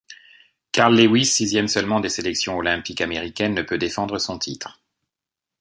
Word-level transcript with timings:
Carl 0.71 0.95
Lewis, 0.95 1.25
sixième 1.27 1.67
seulement 1.67 1.99
des 1.99 2.09
sélections 2.09 2.57
olympiques 2.57 3.01
américaines, 3.01 3.53
ne 3.53 3.61
peux 3.61 3.77
défendre 3.77 4.17
son 4.17 4.39
titre. 4.39 4.81